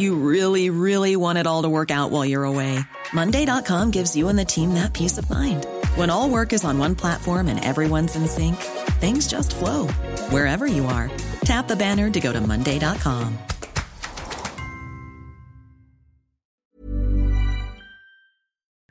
[0.00, 2.80] You really, really want it all to work out while you're away.
[3.12, 5.66] Monday.com gives you and the team that peace of mind.
[5.94, 8.56] When all work is on one platform and everyone's in sync,
[8.96, 9.88] things just flow
[10.32, 11.10] wherever you are.
[11.44, 13.36] Tap the banner to go to Monday.com.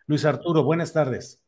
[0.08, 1.40] Luis Arturo, buenas tardes.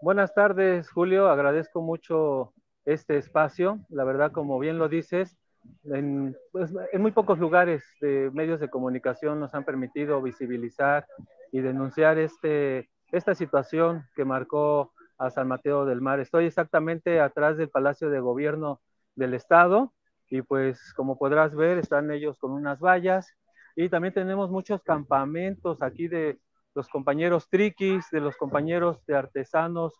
[0.00, 1.28] Buenas tardes, Julio.
[1.28, 2.54] Agradezco mucho
[2.86, 3.80] este espacio.
[3.90, 5.36] La verdad, como bien lo dices,
[5.84, 11.06] en, pues, en, muy pocos lugares de medios de comunicación nos han permitido visibilizar
[11.52, 16.20] y denunciar este, esta situación que marcó a San Mateo del Mar.
[16.20, 18.80] Estoy exactamente atrás del Palacio de Gobierno
[19.16, 19.92] del Estado
[20.30, 23.34] y pues como podrás ver están ellos con unas vallas
[23.74, 26.38] y también tenemos muchos campamentos aquí de
[26.74, 29.94] los compañeros triquis, de los compañeros de artesanos,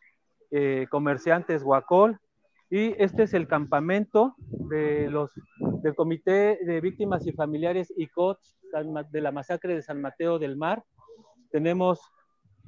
[0.51, 2.19] eh, comerciantes Huacol
[2.71, 5.33] y este es el campamento de los,
[5.83, 8.39] del Comité de Víctimas y Familiares ICOT
[9.11, 10.85] de la masacre de San Mateo del Mar.
[11.51, 12.01] Tenemos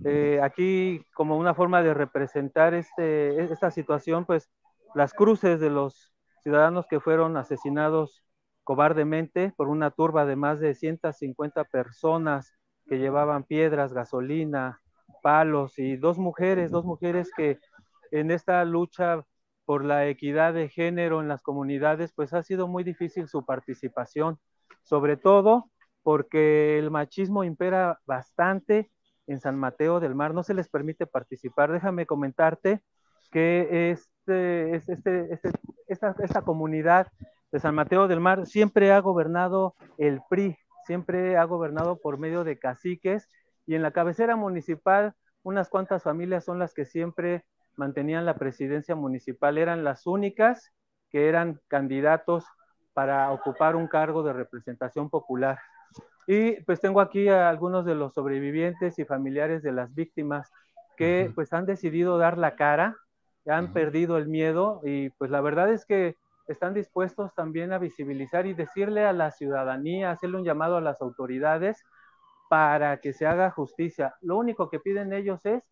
[0.04, 4.50] eh, aquí como una forma de representar este, esta situación, pues
[4.94, 8.24] las cruces de los ciudadanos que fueron asesinados
[8.64, 12.55] cobardemente por una turba de más de 150 personas
[12.86, 14.80] que llevaban piedras, gasolina,
[15.22, 17.58] palos y dos mujeres, dos mujeres que
[18.10, 19.24] en esta lucha
[19.70, 24.41] por la equidad de género en las comunidades, pues ha sido muy difícil su participación,
[24.83, 25.70] sobre todo
[26.03, 28.91] porque el machismo impera bastante
[29.29, 31.70] en San Mateo del Mar, no se les permite participar.
[31.70, 32.81] Déjame comentarte
[33.31, 35.51] que este, este, este,
[35.87, 37.07] esta, esta comunidad
[37.52, 42.42] de San Mateo del Mar siempre ha gobernado el PRI, siempre ha gobernado por medio
[42.42, 43.29] de caciques
[43.67, 45.14] y en la cabecera municipal
[45.45, 47.45] unas cuantas familias son las que siempre
[47.77, 50.73] mantenían la presidencia municipal, eran las únicas
[51.11, 52.45] que eran candidatos
[52.92, 55.58] para ocupar un cargo de representación popular.
[56.27, 60.51] Y pues tengo aquí a algunos de los sobrevivientes y familiares de las víctimas
[60.97, 62.95] que pues han decidido dar la cara,
[63.47, 66.17] han perdido el miedo y pues la verdad es que
[66.47, 71.01] están dispuestos también a visibilizar y decirle a la ciudadanía, hacerle un llamado a las
[71.01, 71.83] autoridades
[72.48, 74.14] para que se haga justicia.
[74.20, 75.63] Lo único que piden ellos es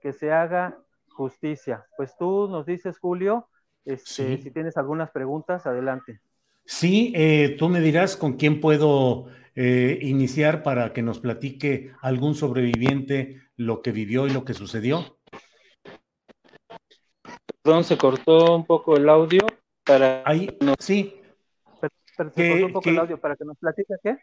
[0.00, 0.78] que se haga
[1.16, 1.86] justicia.
[1.96, 3.48] Pues tú nos dices, Julio,
[3.84, 6.20] este, si tienes algunas preguntas, adelante.
[6.64, 12.34] Sí, eh, tú me dirás con quién puedo eh, iniciar para que nos platique algún
[12.34, 15.18] sobreviviente lo que vivió y lo que sucedió.
[17.62, 19.40] Perdón, se cortó un poco el audio
[19.84, 20.22] para.
[20.24, 21.20] Ahí, sí.
[21.80, 24.18] se cortó un poco el audio para que nos platique qué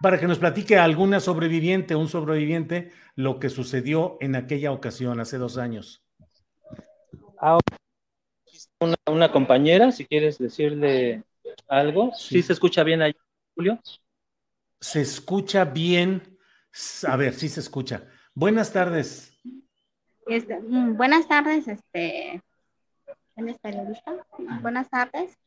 [0.00, 5.38] para que nos platique alguna sobreviviente, un sobreviviente, lo que sucedió en aquella ocasión, hace
[5.38, 6.02] dos años.
[7.40, 7.58] Ah,
[8.80, 11.24] una, una compañera, si quieres decirle
[11.68, 12.12] algo.
[12.14, 13.14] ¿Sí, se escucha bien ahí,
[13.54, 13.80] Julio?
[14.80, 16.38] Se escucha bien.
[17.06, 18.06] A ver, sí se escucha.
[18.34, 19.32] Buenas tardes.
[20.26, 22.42] Este, mm, buenas tardes, este.
[23.36, 24.14] ¿Eres periodista?
[24.60, 25.38] Buenas tardes.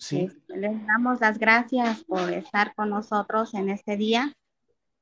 [0.00, 0.30] Sí.
[0.32, 4.32] Este, les damos las gracias por estar con nosotros en este día.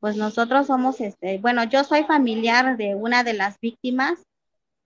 [0.01, 4.23] Pues nosotros somos, este, bueno, yo soy familiar de una de las víctimas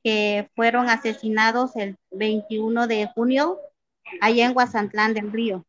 [0.04, 3.58] que fueron asesinados el 21 de junio
[4.20, 5.64] allá en Guasantlán del Río.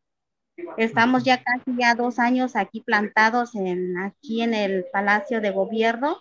[0.76, 6.20] Estamos ya casi ya dos años aquí plantados en, aquí en el Palacio de Gobierno.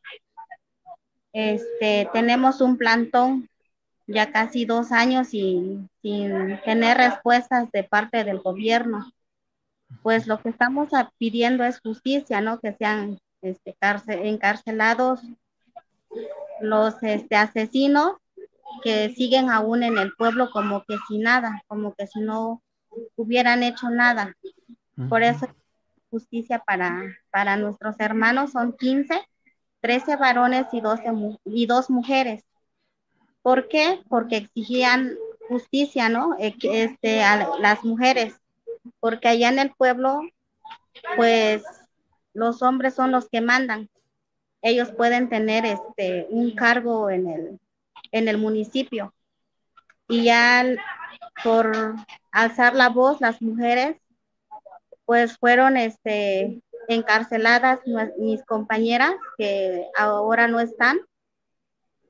[1.33, 3.49] Este, tenemos un plantón
[4.07, 9.11] ya casi dos años y sin tener respuestas de parte del gobierno.
[10.01, 12.59] Pues lo que estamos pidiendo es justicia, ¿no?
[12.59, 13.75] Que sean este,
[14.07, 15.21] encarcelados
[16.61, 18.13] los este, asesinos
[18.83, 22.61] que siguen aún en el pueblo como que sin nada, como que si no
[23.15, 24.35] hubieran hecho nada.
[25.09, 25.47] Por eso
[26.09, 27.01] justicia para,
[27.31, 29.19] para nuestros hermanos son 15,
[29.81, 31.03] 13 varones y, 12,
[31.45, 32.43] y dos mujeres.
[33.43, 34.01] ¿Por qué?
[34.09, 35.15] Porque exigían
[35.49, 36.35] justicia, ¿no?
[36.39, 38.33] Este, a las mujeres,
[38.99, 40.21] porque allá en el pueblo,
[41.17, 41.63] pues
[42.33, 43.89] los hombres son los que mandan.
[44.61, 47.59] Ellos pueden tener este, un cargo en el,
[48.13, 49.13] en el municipio.
[50.07, 50.65] Y ya
[51.43, 51.95] por
[52.31, 53.97] alzar la voz, las mujeres,
[55.05, 57.79] pues fueron este, encarceladas
[58.17, 60.99] mis compañeras que ahora no están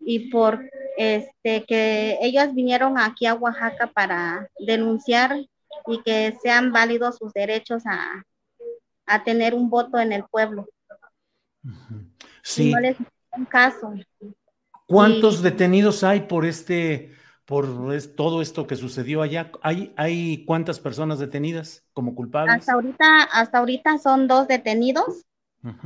[0.05, 5.35] y por este que ellos vinieron aquí a Oaxaca para denunciar
[5.87, 8.23] y que sean válidos sus derechos a,
[9.05, 10.67] a tener un voto en el pueblo.
[12.41, 12.73] Sí.
[13.31, 13.93] un caso.
[14.85, 17.13] ¿Cuántos detenidos hay por este,
[17.45, 17.67] por
[18.15, 19.51] todo esto que sucedió allá?
[19.61, 22.55] ¿Hay, ¿Hay cuántas personas detenidas como culpables?
[22.55, 25.25] Hasta ahorita, hasta ahorita son dos detenidos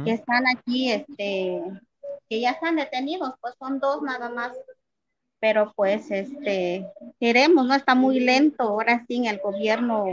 [0.03, 1.61] que están aquí, este,
[2.29, 4.57] que ya están detenidos, pues son dos nada más.
[5.39, 6.87] Pero pues, este,
[7.19, 7.75] queremos, ¿no?
[7.75, 10.05] Está muy lento, ahora sí, el gobierno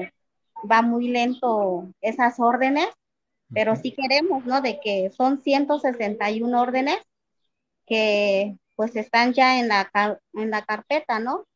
[0.70, 2.88] va muy lento esas órdenes,
[3.52, 4.60] pero sí queremos, ¿no?
[4.60, 6.98] De que son 161 órdenes
[7.86, 9.90] que pues están ya en la,
[10.34, 11.46] en la carpeta, ¿no?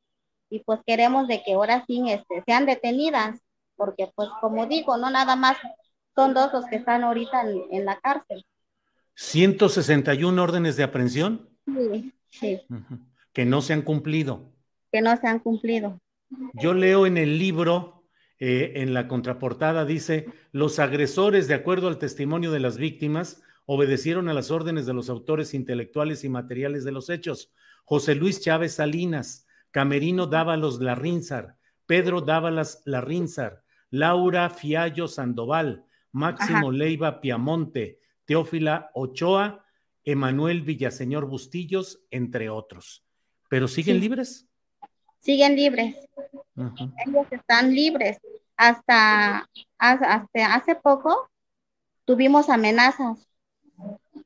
[0.51, 3.41] Y pues queremos de que ahora sí este, sean detenidas,
[3.77, 5.59] porque pues como digo, no nada más
[6.15, 8.45] son dos los que están ahorita en, la cárcel.
[9.21, 11.49] 161 órdenes de aprehensión.
[11.67, 12.61] Sí, sí.
[13.33, 14.53] Que no se han cumplido.
[14.93, 16.01] Que no se han cumplido.
[16.55, 18.05] Yo leo en el libro,
[18.39, 24.29] eh, en la contraportada, dice, los agresores, de acuerdo al testimonio de las víctimas, obedecieron
[24.29, 27.53] a las órdenes de los autores intelectuales y materiales de los hechos.
[27.85, 31.57] José Luis Chávez Salinas, Camerino Dávalos Larrinzar,
[31.87, 37.99] Pedro Dávalas Larrinzar, Laura Fiallo Sandoval, Máximo Leiva Piamonte,
[38.29, 39.65] Teófila Ochoa,
[40.05, 43.03] Emanuel Villaseñor Bustillos, entre otros.
[43.49, 44.47] ¿Pero siguen libres?
[45.21, 45.97] Siguen libres.
[47.07, 48.19] Ellos están libres.
[48.55, 49.49] Hasta,
[49.79, 51.31] hasta hace poco
[52.05, 53.27] tuvimos amenazas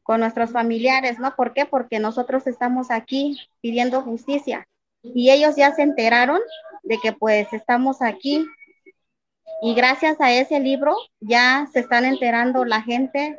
[0.03, 1.37] con nuestros familiares, ¿no?
[1.37, 1.65] ¿Por qué?
[1.65, 4.67] Porque nosotros estamos aquí pidiendo justicia
[5.05, 6.41] y ellos ya se enteraron
[6.83, 8.45] de que pues estamos aquí
[9.63, 13.39] y gracias a ese libro ya se están enterando la gente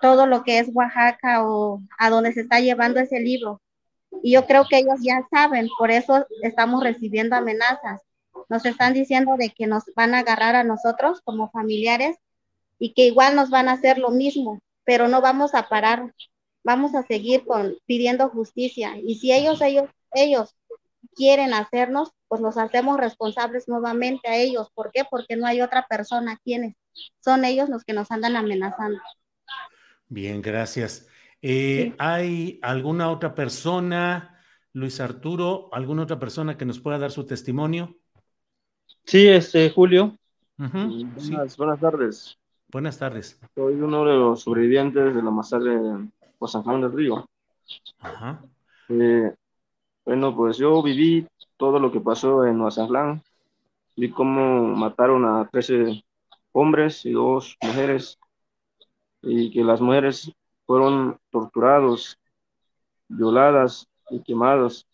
[0.00, 3.60] todo lo que es Oaxaca o a dónde se está llevando ese libro.
[4.22, 8.02] Y yo creo que ellos ya saben, por eso estamos recibiendo amenazas.
[8.48, 12.16] Nos están diciendo de que nos van a agarrar a nosotros como familiares
[12.78, 16.14] y que igual nos van a hacer lo mismo pero no vamos a parar,
[16.64, 18.96] vamos a seguir con, pidiendo justicia.
[18.96, 20.54] Y si ellos, ellos, ellos
[21.14, 24.70] quieren hacernos, pues los hacemos responsables nuevamente a ellos.
[24.72, 25.04] ¿Por qué?
[25.04, 26.76] Porque no hay otra persona quienes
[27.22, 29.00] son ellos los que nos andan amenazando.
[30.08, 31.08] Bien, gracias.
[31.42, 34.38] Eh, ¿Hay alguna otra persona,
[34.72, 37.96] Luis Arturo, alguna otra persona que nos pueda dar su testimonio?
[39.04, 40.16] Sí, este, Julio.
[40.56, 42.38] buenas tardes.
[42.68, 43.40] Buenas tardes.
[43.54, 46.12] Soy uno de los sobrevivientes de la masacre en
[46.46, 47.28] San Juan del Río.
[48.00, 48.42] Ajá.
[48.88, 49.32] Eh,
[50.04, 51.26] bueno, pues yo viví
[51.56, 53.22] todo lo que pasó en Mazatlán.
[53.96, 56.04] Vi cómo mataron a 13
[56.52, 58.18] hombres y dos mujeres
[59.26, 60.32] y que las mujeres
[60.66, 62.16] fueron torturados,
[63.08, 64.86] violadas y quemadas.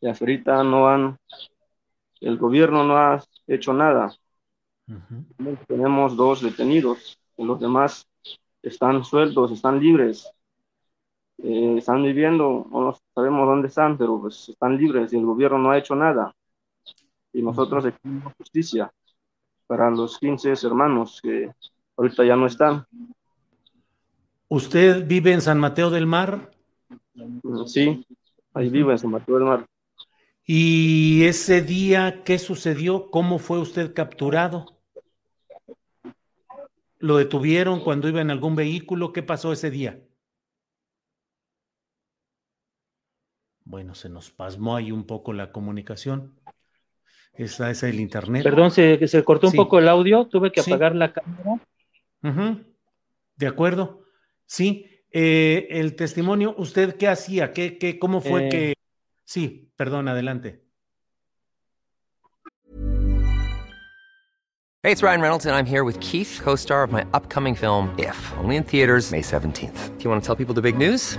[0.00, 1.18] Y ahorita no han,
[2.20, 4.14] el gobierno no ha hecho nada.
[5.66, 8.08] Tenemos dos detenidos, los demás
[8.62, 10.30] están sueltos, están libres,
[11.38, 15.70] eh, están viviendo, no sabemos dónde están, pero pues están libres y el gobierno no
[15.70, 16.34] ha hecho nada.
[17.32, 18.90] Y nosotros exigimos justicia
[19.66, 21.50] para los 15 hermanos que
[21.96, 22.86] ahorita ya no están.
[24.48, 26.50] ¿Usted vive en San Mateo del Mar?
[27.66, 28.06] Sí,
[28.54, 29.66] ahí vivo en San Mateo del Mar.
[30.44, 33.10] ¿Y ese día qué sucedió?
[33.10, 34.76] ¿Cómo fue usted capturado?
[36.98, 39.12] ¿Lo detuvieron cuando iba en algún vehículo?
[39.12, 40.00] ¿Qué pasó ese día?
[43.64, 46.38] Bueno, se nos pasmó ahí un poco la comunicación.
[47.34, 48.44] Esa es el internet.
[48.44, 51.60] Perdón, se, se cortó un poco el audio, tuve que apagar la cámara.
[53.36, 54.02] De acuerdo.
[54.46, 57.52] Sí, eh, el testimonio, ¿usted qué hacía?
[57.52, 58.48] ¿Qué, qué, ¿Cómo fue eh.
[58.48, 58.74] que...
[59.24, 60.62] Sí, perdón, adelante.
[64.82, 67.92] Hey, it's Ryan Reynolds, and I'm here with Keith, co star of my upcoming film,
[67.98, 69.96] If, only in theaters, May 17th.
[69.98, 71.18] Do you want to tell people the big news?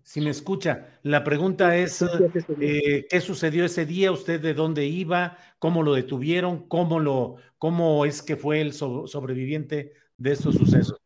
[0.11, 0.99] si me escucha.
[1.03, 2.03] La pregunta es,
[2.59, 4.11] eh, ¿qué sucedió ese día?
[4.11, 5.37] ¿Usted de dónde iba?
[5.57, 6.67] ¿Cómo lo detuvieron?
[6.67, 10.99] ¿Cómo, lo, cómo es que fue el so- sobreviviente de estos sucesos?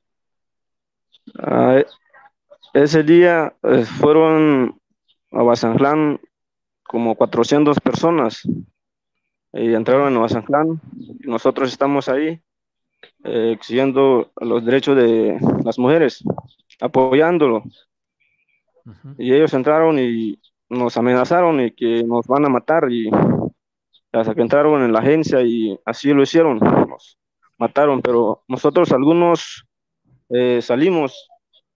[1.38, 1.84] Ah,
[2.74, 4.82] ese día eh, fueron
[5.34, 6.20] a Bazantlán
[6.82, 8.42] como 400 personas
[9.54, 10.82] y entraron en Bazantlán.
[11.20, 12.42] Nosotros estamos ahí
[13.24, 16.24] eh, exigiendo los derechos de las mujeres,
[16.82, 17.62] apoyándolo.
[19.18, 20.40] Y ellos entraron y
[20.70, 23.10] nos amenazaron y que nos van a matar y
[24.12, 27.18] hasta que entraron en la agencia y así lo hicieron, nos
[27.58, 29.66] mataron, pero nosotros algunos
[30.30, 31.28] eh, salimos,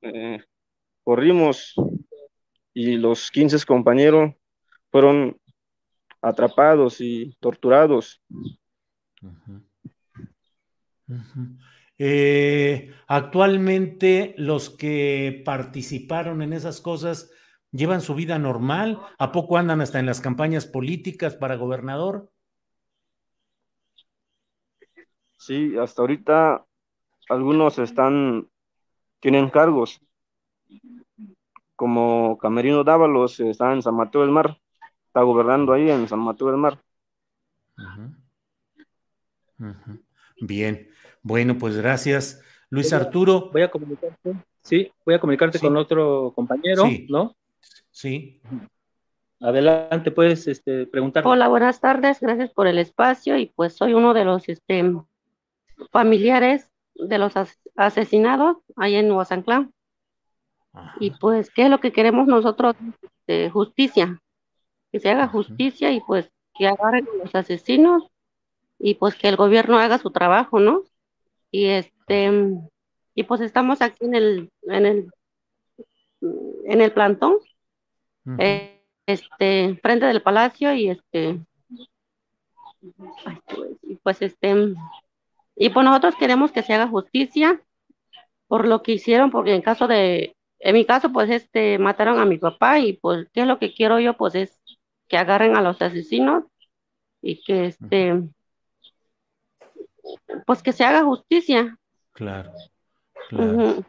[0.01, 0.39] eh,
[1.03, 1.75] corrimos
[2.73, 4.33] y los 15 compañeros
[4.91, 5.37] fueron
[6.21, 8.21] atrapados y torturados.
[12.01, 17.29] Eh, actualmente los que participaron en esas cosas
[17.71, 22.31] llevan su vida normal, ¿a poco andan hasta en las campañas políticas para gobernador?
[25.37, 26.65] Sí, hasta ahorita
[27.27, 28.49] algunos están,
[29.19, 30.01] tienen cargos,
[31.75, 34.59] como Camerino Dávalos está en San Mateo del Mar,
[35.05, 36.81] está gobernando ahí en San Mateo del Mar.
[40.41, 40.88] Bien,
[41.21, 42.41] bueno, pues gracias.
[42.69, 43.49] Luis Arturo.
[43.51, 47.07] Voy a comunicarte, sí, voy a comunicarte con otro compañero, Sí.
[47.09, 47.35] ¿no?
[47.91, 48.41] Sí.
[49.41, 51.25] Adelante, puedes este, preguntar.
[51.25, 54.83] Hola, buenas tardes, gracias por el espacio y pues soy uno de los este,
[55.91, 59.73] familiares de los as- asesinados ahí en Huazanclán.
[60.99, 62.75] Y pues, ¿qué es lo que queremos nosotros?
[63.01, 64.19] Este, justicia,
[64.91, 68.03] que se haga justicia y pues que agarren a los asesinos
[68.77, 70.83] y pues que el gobierno haga su trabajo, ¿no?
[71.51, 72.31] Y este,
[73.15, 75.11] y pues estamos aquí en el, en el,
[76.21, 77.37] en el plantón,
[78.37, 81.39] eh, este, frente del palacio y este,
[83.83, 84.75] y pues este,
[85.55, 87.61] y pues nosotros queremos que se haga justicia
[88.47, 92.25] por lo que hicieron, porque en caso de, en mi caso, pues este, mataron a
[92.25, 94.17] mi papá y pues, ¿qué es lo que quiero yo?
[94.17, 94.61] Pues es
[95.07, 96.43] que agarren a los asesinos
[97.21, 98.21] y que este,
[100.45, 101.77] pues que se haga justicia.
[102.13, 102.51] Claro,
[103.29, 103.83] claro.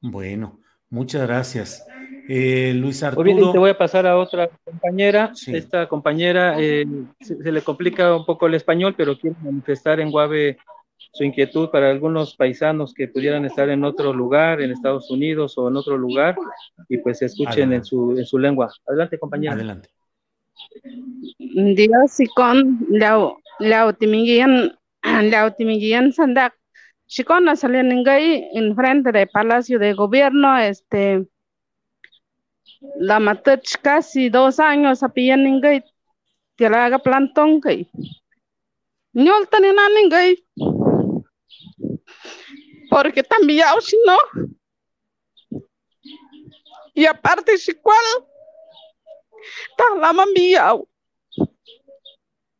[0.00, 1.86] Bueno, muchas gracias.
[2.28, 3.52] Eh, Luis Muy bien, y Arturo.
[3.52, 5.32] te voy a pasar a otra compañera.
[5.46, 6.84] Esta compañera eh,
[7.20, 10.58] se, se le complica un poco el español, pero quiere manifestar en Guave
[11.12, 15.68] su inquietud para algunos paisanos que pudieran estar en otro lugar, en Estados Unidos o
[15.68, 16.36] en otro lugar,
[16.88, 18.70] y pues escuchen en su, en su lengua.
[18.86, 19.54] Adelante, compañera.
[19.54, 19.88] Adelante.
[21.38, 23.92] Dios sikon lau lau
[25.06, 26.52] timigian lau timigian sandak
[27.06, 31.26] sikon saliningay en frente del Palacio de Gobierno este
[32.98, 35.82] la matach casi dos años apiyaningay
[36.56, 37.86] tilaga plantón kay
[39.14, 40.42] ñol taninaningay
[42.90, 44.16] porque también si no.
[46.94, 48.04] Y aparte si cual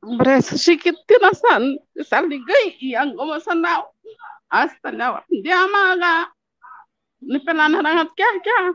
[0.07, 0.41] lama miyaw.
[0.41, 3.91] Hombre, chiquitina san, saligay, y ang gumasanaw.
[4.49, 6.33] Hasta la diamaga.
[7.21, 8.75] Ni pelanarangat kya kya.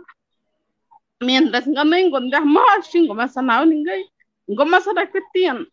[1.21, 4.03] Mientras ganin gonda masing gumasanaw ningay.
[4.47, 5.65] Gumasada kitian.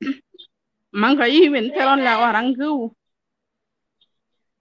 [0.92, 2.92] Mangay winteron la waranggu.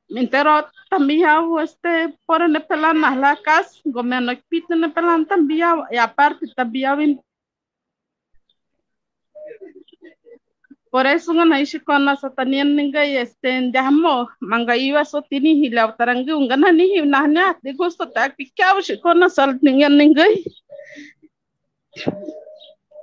[0.09, 5.83] Mintero también este por el pelan a la casa, gomeno pito en el pelan también
[5.91, 7.19] y aparte también
[10.91, 15.59] por eso nga naisip ko na sa tanian ninga este damo manga iwa so tini
[15.67, 19.55] hilaw tarangi unga na ni na na de gusto ta pikyaw si ko na sal
[19.59, 20.25] ningan ninga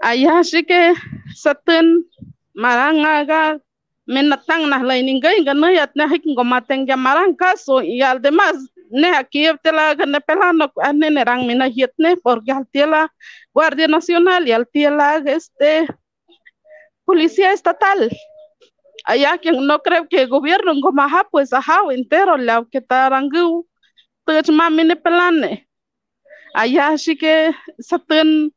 [0.04, 0.92] Ayah que
[1.32, 2.04] satun
[2.52, 3.56] marangaga
[4.04, 8.52] menatang nah lain ingay gana yat na hiking gomateng jamarang kaso y además
[8.92, 13.08] ne aquí tela gana pelano ane nerang mina hitne porque al tela
[13.56, 15.88] Guardia Nacional y al tela este
[17.04, 18.11] policía estatal.
[19.04, 23.66] Allá que no creo que el gobierno como ajá pues ajá entero la que tarangu
[24.25, 25.68] pues mami ne pelane.
[26.54, 28.54] Allá sí que satun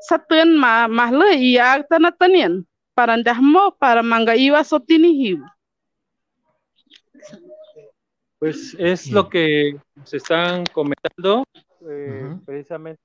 [0.00, 5.40] satun ma mahle y acta natanian para ndahmo para manga iba sotini
[8.38, 11.44] Pues es lo que se están comentando,
[11.88, 13.00] eh, precisamente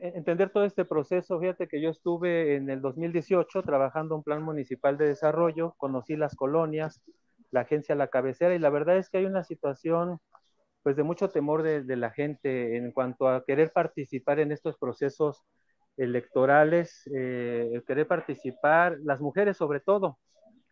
[0.00, 1.38] entender todo este proceso.
[1.38, 6.34] Fíjate que yo estuve en el 2018 trabajando un plan municipal de desarrollo, conocí las
[6.34, 7.02] colonias,
[7.50, 10.18] la agencia La Cabecera, y la verdad es que hay una situación
[10.82, 14.78] pues de mucho temor de, de la gente en cuanto a querer participar en estos
[14.78, 15.44] procesos
[15.98, 20.18] electorales, eh, querer participar, las mujeres sobre todo.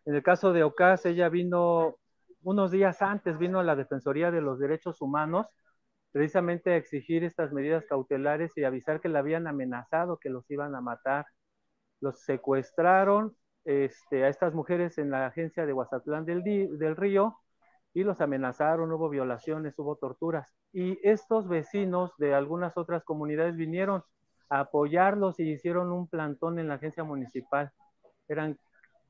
[0.05, 1.97] En el caso de Ocas, ella vino
[2.43, 5.47] unos días antes, vino a la Defensoría de los Derechos Humanos
[6.17, 10.73] precisamente a exigir estas medidas cautelares y avisar que la habían amenazado, que los iban
[10.73, 11.27] a matar.
[12.01, 17.37] Los secuestraron este, a estas mujeres en la agencia de Huazatlán del, del Río
[17.93, 20.55] y los amenazaron, hubo violaciones, hubo torturas.
[20.73, 24.01] Y estos vecinos de algunas otras comunidades vinieron
[24.49, 27.71] a apoyarlos y hicieron un plantón en la agencia municipal.
[28.27, 28.57] Eran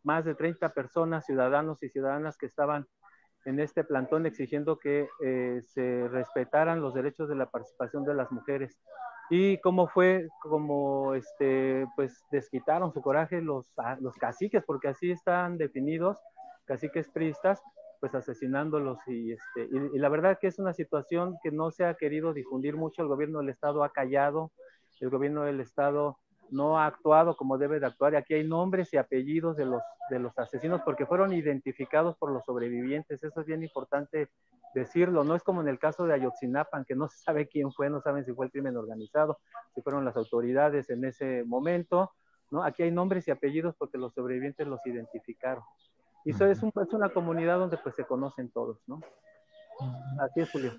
[0.03, 2.85] más de 30 personas, ciudadanos y ciudadanas que estaban
[3.47, 8.29] en este plantón exigiendo que eh, se respetaran los derechos de la participación de las
[8.29, 8.77] mujeres.
[9.29, 15.57] Y cómo fue, como este, pues desquitaron su coraje los, los caciques, porque así están
[15.57, 16.17] definidos,
[16.65, 17.61] caciques pristas,
[18.01, 21.85] pues asesinándolos y, este, y, y, la verdad que es una situación que no se
[21.85, 24.51] ha querido difundir mucho, el gobierno del estado ha callado,
[24.99, 26.17] el gobierno del estado
[26.49, 28.13] no ha actuado como debe de actuar.
[28.13, 32.31] Y aquí hay nombres y apellidos de los, de los asesinos porque fueron identificados por
[32.31, 33.23] los sobrevivientes.
[33.23, 34.29] Eso es bien importante
[34.73, 35.23] decirlo.
[35.23, 38.01] No es como en el caso de Ayotzinapan, que no se sabe quién fue, no
[38.01, 39.39] saben si fue el crimen organizado,
[39.73, 42.11] si fueron las autoridades en ese momento.
[42.51, 42.63] ¿no?
[42.63, 45.63] Aquí hay nombres y apellidos porque los sobrevivientes los identificaron.
[46.25, 49.01] Y eso es, un, es una comunidad donde pues se conocen todos, ¿no?
[50.19, 50.73] Así es, Julio.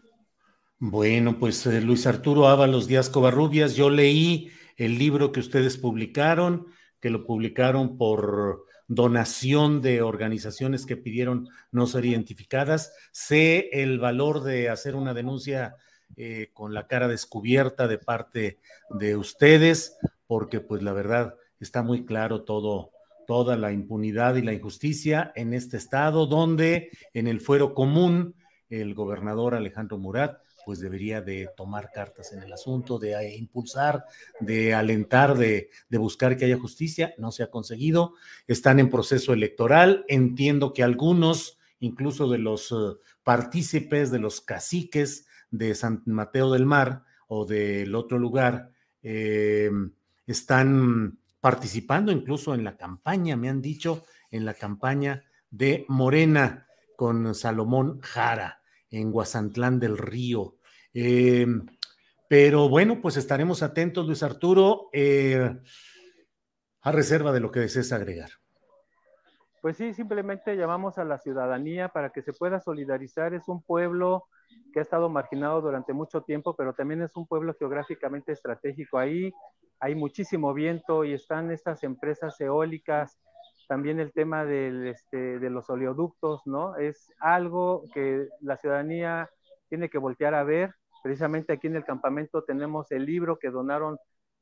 [0.79, 6.67] Bueno, pues eh, Luis Arturo Ábalos Díaz Covarrubias, yo leí el libro que ustedes publicaron,
[7.01, 12.93] que lo publicaron por donación de organizaciones que pidieron no ser identificadas.
[13.13, 15.77] Sé el valor de hacer una denuncia
[16.17, 18.59] eh, con la cara descubierta de parte
[18.91, 19.97] de ustedes,
[20.27, 22.91] porque pues la verdad está muy claro todo,
[23.27, 28.35] toda la impunidad y la injusticia en este estado, donde en el fuero común
[28.71, 34.05] el gobernador Alejandro Murat pues debería de tomar cartas en el asunto, de eh, impulsar,
[34.39, 37.15] de alentar, de, de, buscar que haya justicia.
[37.17, 38.13] No se ha conseguido.
[38.47, 40.05] Están en proceso electoral.
[40.09, 46.67] Entiendo que algunos, incluso de los uh, partícipes, de los caciques de San Mateo del
[46.67, 48.71] Mar o del otro lugar,
[49.03, 49.71] eh,
[50.27, 57.35] están participando incluso en la campaña, me han dicho, en la campaña de Morena con
[57.35, 58.59] Salomón Jara
[58.91, 60.57] en Guasantlán del Río.
[60.95, 61.47] Eh,
[62.29, 65.51] pero bueno, pues estaremos atentos, Luis Arturo, eh,
[66.83, 68.31] a reserva de lo que desees agregar.
[69.63, 73.35] Pues sí, simplemente llamamos a la ciudadanía para que se pueda solidarizar.
[73.35, 74.27] Es un pueblo
[74.73, 78.99] que ha estado marginado durante mucho tiempo, pero también es un pueblo geográficamente estratégico.
[78.99, 79.33] Ahí
[79.81, 83.19] hay muchísimo viento y están estas empresas eólicas,
[83.69, 86.77] también el tema del, este, de los oleoductos, ¿no?
[86.77, 89.29] Es algo que la ciudadanía
[89.69, 90.75] tiene que voltear a ver.
[91.03, 93.99] Precisamente aquí en el campamento tenemos el libro que donaron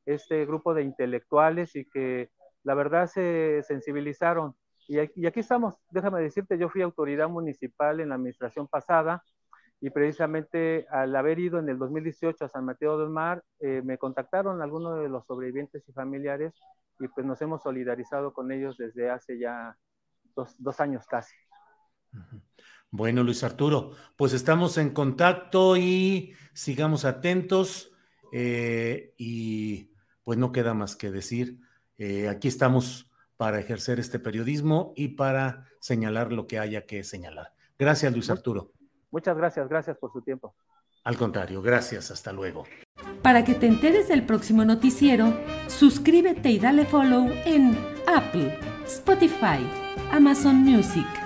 [0.06, 2.30] este grupo de intelectuales y que
[2.62, 4.54] la verdad se sensibilizaron.
[4.88, 9.22] Y aquí, estamos, déjame decirte, yo fui autoridad municipal en la administración pasada
[9.80, 13.98] y precisamente al haber ido en el 2018 a San Mateo del Mar, eh, me
[13.98, 16.54] contactaron algunos de los sobrevivientes y familiares
[17.00, 19.76] y pues nos hemos solidarizado con ellos desde hace ya
[20.36, 21.34] dos, dos años casi.
[22.96, 27.92] Bueno, Luis Arturo, pues estamos en contacto y sigamos atentos
[28.32, 29.90] eh, y
[30.24, 31.60] pues no queda más que decir,
[31.98, 37.52] eh, aquí estamos para ejercer este periodismo y para señalar lo que haya que señalar.
[37.78, 38.72] Gracias, Luis Arturo.
[39.10, 40.54] Muchas gracias, gracias por su tiempo.
[41.04, 42.64] Al contrario, gracias, hasta luego.
[43.22, 49.60] Para que te enteres del próximo noticiero, suscríbete y dale follow en Apple, Spotify,
[50.10, 51.25] Amazon Music